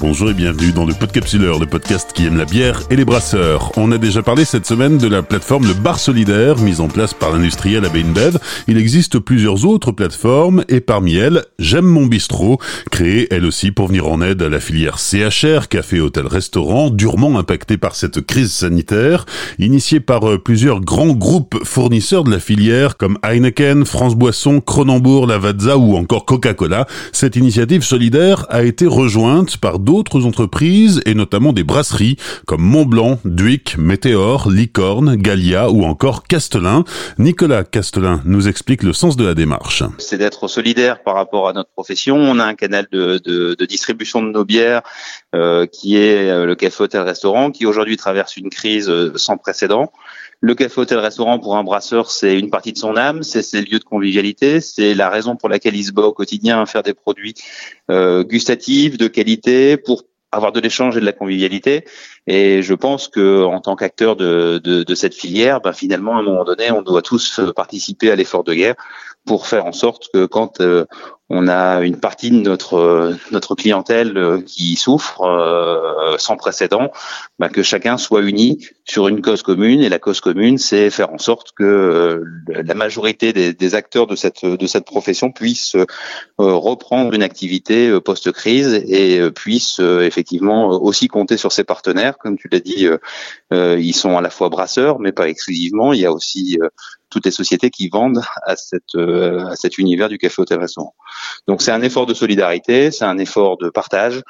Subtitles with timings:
[0.00, 3.72] Bonjour et bienvenue dans le Podcapsuleur, le podcast qui aime la bière et les brasseurs.
[3.76, 7.14] On a déjà parlé cette semaine de la plateforme Le Bar Solidaire, mise en place
[7.14, 8.38] par l'industriel AB InBev.
[8.68, 12.58] Il existe plusieurs autres plateformes et parmi elles, J'aime mon bistrot,
[12.92, 17.36] créée elle aussi pour venir en aide à la filière CHR, café, hôtel, restaurant, durement
[17.36, 19.26] impactée par cette crise sanitaire,
[19.58, 25.26] initiée par euh, plusieurs grands groupes fournisseurs de la filière comme Heineken, France Boisson, Cronenbourg,
[25.26, 26.86] Lavazza ou encore Coca-Cola.
[27.10, 33.20] Cette initiative solidaire a été rejointe par d'autres entreprises et notamment des brasseries comme Montblanc,
[33.24, 36.84] Duic, Météor, Licorne, Gallia ou encore Castelin.
[37.18, 39.82] Nicolas Castelin nous explique le sens de la démarche.
[39.96, 42.16] C'est d'être solidaire par rapport à notre profession.
[42.16, 44.82] On a un canal de, distribution de nos bières
[45.34, 49.38] euh, qui est euh, le café hôtel restaurant qui aujourd'hui traverse une crise euh, sans
[49.38, 49.90] précédent.
[50.40, 53.60] Le café hôtel restaurant pour un brasseur, c'est une partie de son âme, c'est ses
[53.60, 56.84] lieux de convivialité, c'est la raison pour laquelle il se bat au quotidien à faire
[56.84, 57.34] des produits
[57.90, 61.84] euh, gustatifs, de qualité, pour avoir de l'échange et de la convivialité.
[62.26, 66.22] Et je pense que en tant qu'acteur de, de, cette filière, ben finalement, à un
[66.22, 68.74] moment donné, on doit tous participer à l'effort de guerre
[69.28, 70.86] pour faire en sorte que quand euh,
[71.30, 76.90] on a une partie de notre notre clientèle euh, qui souffre euh, sans précédent,
[77.38, 79.82] bah, que chacun soit uni sur une cause commune.
[79.82, 84.06] Et la cause commune, c'est faire en sorte que euh, la majorité des, des, acteurs
[84.06, 85.76] de cette de cette profession puissent
[86.38, 92.16] reprendre une activité post-crise et puissent effectivement aussi compter sur ses partenaires.
[92.18, 92.88] Comme tu l'as dit,
[93.50, 95.92] ils sont à la fois brasseurs, mais pas exclusivement.
[95.92, 96.58] Il y a aussi
[97.10, 100.94] toutes les sociétés qui vendent à cette à cet univers du café hôtel restaurant.
[101.46, 104.22] Donc c'est un effort de solidarité, c'est un effort de partage.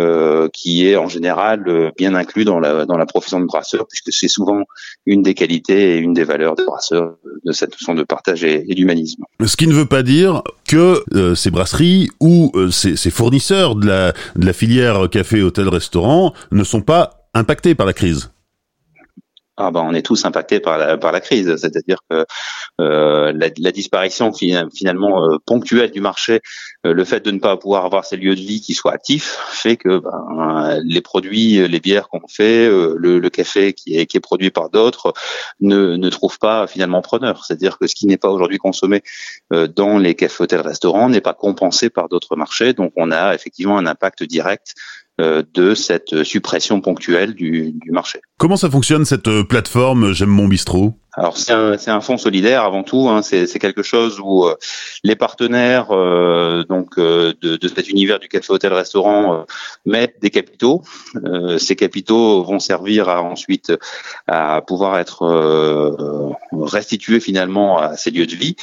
[0.00, 3.86] Euh, qui est en général euh, bien inclus dans la, dans la profession de brasseur,
[3.86, 4.62] puisque c'est souvent
[5.04, 8.64] une des qualités et une des valeurs des brasseurs de cette notion de partage et,
[8.74, 9.22] d'humanisme.
[9.44, 13.74] Ce qui ne veut pas dire que euh, ces brasseries ou euh, ces, ces, fournisseurs
[13.74, 18.30] de la, de la filière café, hôtel, restaurant ne sont pas impactés par la crise
[19.58, 22.24] ah ben, on est tous impactés par la, par la crise, c'est-à-dire que
[22.80, 26.40] euh, la, la, disparition finalement euh, ponctuelle du marché,
[26.86, 29.36] euh, le fait de ne pas pouvoir avoir ces lieux de vie qui soient actifs,
[29.50, 34.06] fait que ben, les produits, les bières qu'on fait, euh, le, le, café qui est,
[34.06, 35.12] qui est produit par d'autres,
[35.60, 37.44] ne, ne trouvent pas finalement preneur.
[37.44, 39.02] C'est-à-dire que ce qui n'est pas aujourd'hui consommé
[39.52, 43.34] euh, dans les cafés, hôtels, restaurants n'est pas compensé par d'autres marchés, donc on a
[43.34, 44.74] effectivement un impact direct
[45.18, 48.20] de cette suppression ponctuelle du, du, marché.
[48.38, 50.94] Comment ça fonctionne cette euh, plateforme J'aime mon bistrot?
[51.14, 53.08] Alors c'est un, un, fonds solidaire avant tout.
[53.10, 54.54] Hein, c'est quelque chose où euh,
[55.04, 59.44] les partenaires euh, donc euh, de, de, cet univers du café hôtel restaurant
[59.84, 60.82] mettent des capitaux.
[61.58, 63.72] ces capitaux vont servir à ensuite
[64.26, 68.56] à pouvoir être restitués finalement à ces lieux de vie.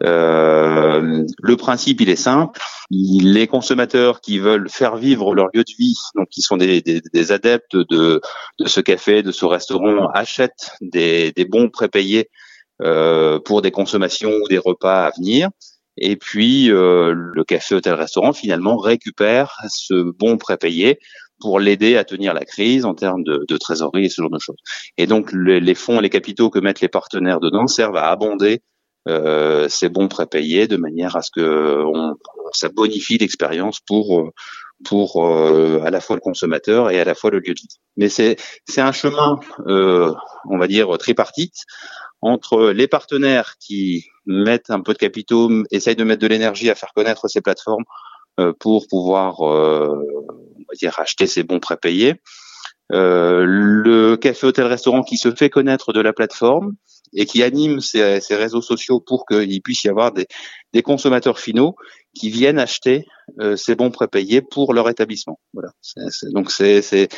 [0.00, 2.60] le principe il est simple.
[2.90, 7.00] Les consommateurs qui veulent faire vivre leur lieu de vie, donc qui sont des, des,
[7.12, 8.20] des adeptes de,
[8.58, 12.28] de ce café, de ce restaurant, achètent des, des bons pré payer
[12.82, 15.50] euh, pour des consommations ou des repas à venir.
[15.98, 20.98] Et puis euh, le café hôtel restaurant finalement récupère ce bon prépayé
[21.40, 24.38] pour l'aider à tenir la crise en termes de, de, trésorerie et ce genre de
[24.38, 24.56] choses.
[24.96, 28.62] Et donc les, fonds et les capitaux que mettent les partenaires dedans servent à abonder
[29.08, 32.16] euh, ces bons prépayés de manière à ce que on,
[32.56, 34.30] ça bonifie l'expérience pour
[34.84, 37.78] pour euh, à la fois le consommateur et à la fois le lieu de vie.
[37.96, 40.12] Mais c'est c'est un chemin, euh,
[40.48, 41.64] on va dire tripartite
[42.22, 46.74] entre les partenaires qui mettent un peu de capitaux, essayent de mettre de l'énergie à
[46.74, 47.84] faire connaître ces plateformes
[48.38, 52.20] euh, pour pouvoir, euh, on va dire, acheter ces bons prépayés.
[52.92, 56.74] Euh, le café hôtel restaurant qui se fait connaître de la plateforme
[57.14, 60.26] et qui anime ces, ces réseaux sociaux pour qu'il puisse y avoir des,
[60.72, 61.74] des consommateurs finaux
[62.14, 63.06] qui viennent acheter
[63.40, 65.38] euh, ces bons prépayés pour leur établissement.
[65.52, 65.70] Voilà.
[66.32, 67.08] donc c'est c'est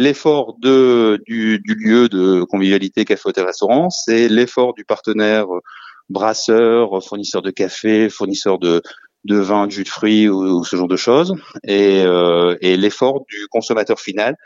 [0.00, 5.60] l'effort de du, du, lieu de convivialité café hôtel restaurant, c'est l'effort du partenaire euh,
[6.08, 8.82] brasseur, fournisseur de café, fournisseur de
[9.24, 11.34] de vin, de jus de fruits ou, ce genre de choses,
[11.64, 14.36] et, euh, et l'effort du consommateur final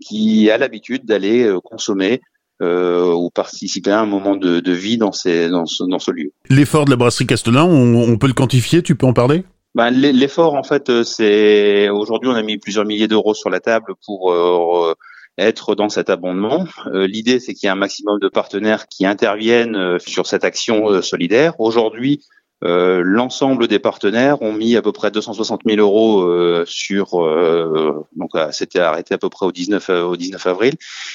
[0.00, 2.20] qui a l'habitude d'aller euh, consommer
[2.62, 6.10] euh, ou participer à un moment de, de vie dans, ces, dans, ce, dans ce
[6.10, 6.32] lieu.
[6.48, 9.44] L'effort de la brasserie Castelin, on, on, peut le quantifier Tu peux en parler?
[9.74, 13.58] Ben, L'effort, en fait, euh, c'est aujourd'hui, on a mis plusieurs milliers d'euros sur la
[13.58, 14.94] table pour euh,
[15.38, 16.66] être dans cet abondement.
[16.86, 20.44] Euh, L'idée, c'est qu'il y ait un maximum de partenaires qui interviennent euh, sur cette
[20.44, 21.58] action solidaire.
[21.58, 22.20] Aujourd'hui,
[22.62, 28.06] euh, l'ensemble des partenaires ont mis à peu près 260 000 euros euh, sur euh,
[28.16, 30.74] donc c'était arrêté à peu près au 19 au 19 avril.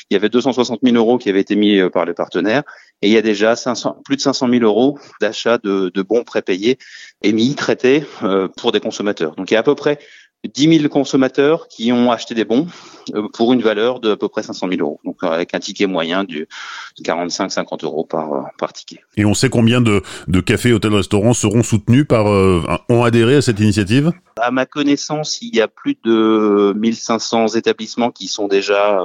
[0.10, 2.64] Il y avait 260 000 euros qui avaient été mis par les partenaires
[3.02, 6.24] et il y a déjà 500, plus de 500 000 euros d'achat de, de, bons
[6.24, 6.78] prépayés
[7.22, 8.04] émis traités
[8.58, 9.36] pour des consommateurs.
[9.36, 10.00] Donc il y a à peu près
[10.46, 12.68] 10 000 consommateurs qui ont acheté des bons
[13.16, 15.00] euh, pour une valeur de à peu près 500 000 euros.
[15.04, 16.48] Donc avec un ticket moyen de
[17.02, 19.00] 45-50 euros par, euh, par ticket.
[19.16, 23.36] Et on sait combien de, de cafés, hôtels, restaurants seront soutenus par, euh, ont adhéré
[23.36, 24.12] à cette initiative?
[24.40, 29.02] À ma connaissance, il y a plus de 1500 établissements qui sont déjà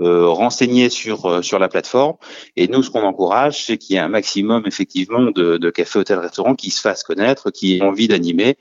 [0.00, 2.16] euh, renseignés sur sur la plateforme.
[2.56, 6.00] Et nous, ce qu'on encourage, c'est qu'il y ait un maximum effectivement de, de cafés,
[6.00, 8.54] hôtels, restaurants qui se fassent connaître, qui aient envie d'animer euh,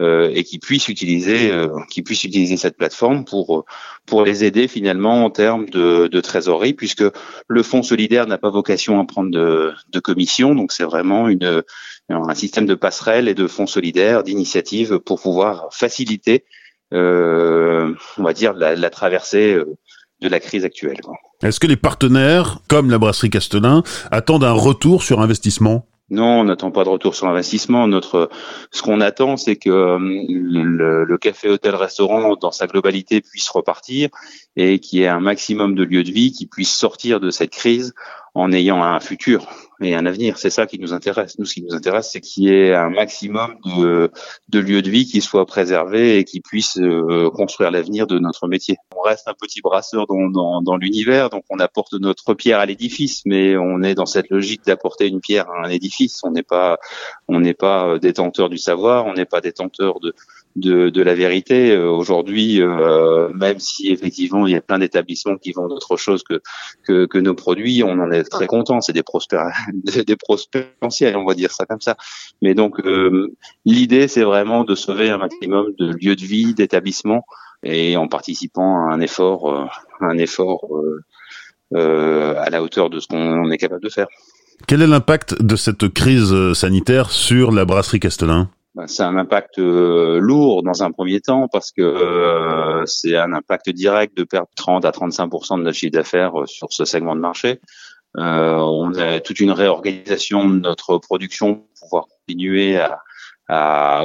[0.00, 3.66] et qui puissent utiliser euh, qui utiliser cette plateforme pour
[4.06, 7.04] pour les aider finalement en termes de, de trésorerie puisque
[7.46, 11.62] le fonds solidaire n'a pas vocation à prendre de, de commission donc c'est vraiment une
[12.08, 16.44] un système de passerelle et de fonds solidaires d'initiatives pour pouvoir faciliter
[16.92, 19.76] euh, on va dire la, la traversée euh,
[20.20, 21.00] de la crise actuelle.
[21.42, 25.86] Est-ce que les partenaires, comme la brasserie Castelin, attendent un retour sur investissement?
[26.12, 27.88] Non, on n'attend pas de retour sur l'investissement.
[27.88, 28.28] Notre,
[28.70, 33.48] ce qu'on attend, c'est que euh, le, le, café, hôtel, restaurant, dans sa globalité, puisse
[33.48, 34.10] repartir
[34.56, 37.50] et qu'il y ait un maximum de lieux de vie qui puissent sortir de cette
[37.50, 37.94] crise
[38.34, 39.46] en ayant un futur
[39.82, 40.38] et un avenir.
[40.38, 41.38] C'est ça qui nous intéresse.
[41.38, 44.10] Nous, ce qui nous intéresse, c'est qu'il y ait un maximum de,
[44.48, 48.48] de, lieux de vie qui soient préservés et qui puissent euh, construire l'avenir de notre
[48.48, 48.76] métier.
[48.96, 52.66] On reste un petit brasseur dans, dans, dans l'univers, donc on apporte notre pierre à
[52.66, 56.20] l'édifice, mais on est dans cette logique d'apporter une pierre à un édifice.
[56.22, 56.78] On n'est pas,
[57.28, 60.14] on n'est pas détenteur du savoir, on n'est pas détenteur de,
[60.56, 61.72] de, de la vérité.
[61.72, 66.22] Euh, aujourd'hui, euh, même si effectivement il y a plein d'établissements qui vendent autre chose
[66.22, 66.40] que,
[66.84, 68.80] que, que nos produits, on en est très content.
[68.80, 69.46] C'est des prospères,
[70.06, 71.96] des prospères potentiels, on va dire ça comme ça.
[72.40, 73.34] Mais donc euh,
[73.64, 77.24] l'idée, c'est vraiment de sauver un maximum de lieux de vie, d'établissements,
[77.62, 79.68] et en participant à un effort,
[80.00, 80.66] un effort
[81.74, 84.08] à la hauteur de ce qu'on est capable de faire.
[84.66, 89.58] Quel est l'impact de cette crise sanitaire sur la brasserie Castelin ben, c'est un impact
[89.58, 94.48] euh, lourd dans un premier temps parce que euh, c'est un impact direct de perdre
[94.56, 97.60] 30 à 35% de notre chiffre d'affaires euh, sur ce segment de marché.
[98.14, 102.98] on a toute une réorganisation de notre production pour pouvoir continuer à,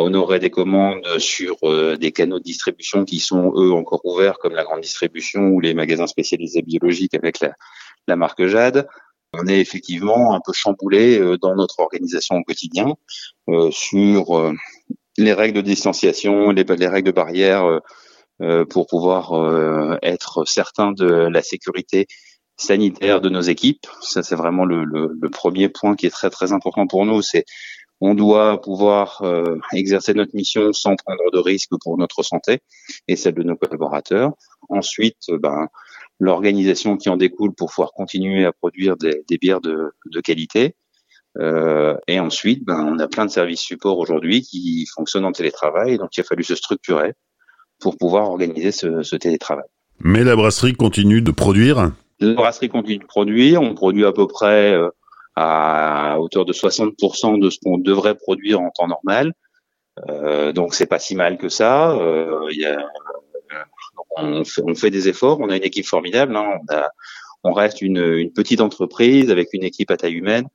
[0.02, 1.56] honorer des commandes sur
[1.98, 5.74] des canaux de distribution qui sont eux encore ouverts comme la grande distribution ou les
[5.74, 7.40] magasins spécialisés biologiques avec
[8.08, 8.90] la marque Jade
[9.38, 12.94] on est effectivement un peu chamboulé euh, dans notre organisation au quotidien
[13.50, 14.54] euh, sur euh,
[15.18, 17.82] les règles de distanciation, les, règles de barrière
[18.70, 22.06] pour pouvoir être certain de la sécurité
[22.56, 23.88] sanitaire de nos équipes.
[24.02, 27.24] Ça, c'est vraiment le, le, premier point qui est très très important pour nous.
[27.24, 27.46] C'est
[28.00, 29.24] on doit pouvoir
[29.74, 32.60] exercer notre mission sans prendre de risques pour notre santé
[33.08, 34.34] et celle de nos collaborateurs.
[34.70, 35.68] Ensuite, ben,
[36.20, 40.76] l'organisation qui en découle pour pouvoir continuer à produire des, des bières de, de qualité.
[41.40, 45.98] Euh, et ensuite, ben, on a plein de services support aujourd'hui qui fonctionnent en télétravail,
[45.98, 47.14] donc il a fallu se structurer
[47.80, 49.68] pour pouvoir organiser ce, ce télétravail.
[50.00, 51.92] Mais la brasserie continue de produire?
[52.20, 54.90] La brasserie continue de produire, on produit à peu près euh,
[55.36, 59.34] à hauteur de 60% de ce qu'on devrait produire en temps normal.
[60.10, 61.92] Euh, donc c'est pas si mal que ça.
[61.92, 62.78] Euh, y a,
[64.16, 64.44] on
[64.76, 66.60] fait, des efforts, on a une équipe formidable, hein.
[67.44, 70.48] on, reste une, petite entreprise avec une équipe à taille humaine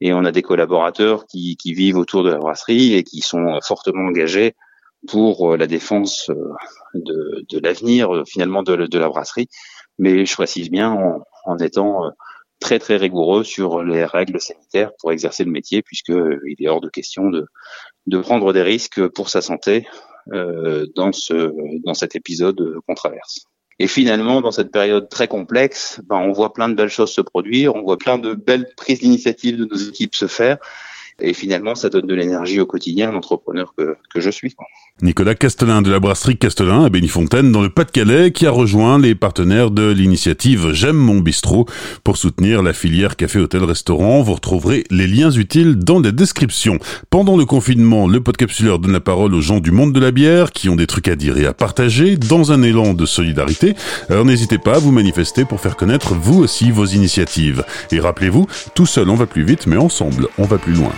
[0.00, 4.06] et on a des collaborateurs qui, vivent autour de la brasserie et qui sont fortement
[4.06, 4.54] engagés
[5.06, 6.54] pour euh, la défense euh,
[6.94, 9.48] de, l'avenir euh, finalement de, la brasserie.
[9.98, 10.92] Mais je précise bien
[11.44, 12.02] en, étant
[12.60, 16.80] très très rigoureux sur les règles sanitaires pour exercer le métier, puisque il est hors
[16.80, 19.86] de question de, prendre des risques pour sa santé
[20.32, 21.52] dans, ce,
[21.84, 23.46] dans cet épisode qu'on traverse.
[23.80, 27.20] Et finalement, dans cette période très complexe, ben, on voit plein de belles choses se
[27.20, 30.58] produire, on voit plein de belles prises d'initiative de nos équipes se faire.
[31.20, 34.54] Et finalement, ça donne de l'énergie au quotidien, l'entrepreneur que, que je suis.
[35.02, 39.14] Nicolas Castelin de la brasserie Castelin à Bénifontaine dans le Pas-de-Calais qui a rejoint les
[39.14, 41.66] partenaires de l'initiative J'aime mon bistrot
[42.02, 44.22] pour soutenir la filière café hôtel restaurant.
[44.22, 46.78] Vous retrouverez les liens utiles dans la description.
[47.10, 50.50] Pendant le confinement, le podcapsuleur donne la parole aux gens du monde de la bière
[50.50, 53.74] qui ont des trucs à dire et à partager dans un élan de solidarité.
[54.08, 57.64] Alors n'hésitez pas à vous manifester pour faire connaître vous aussi vos initiatives.
[57.92, 60.92] Et rappelez-vous, tout seul on va plus vite mais ensemble on va plus loin.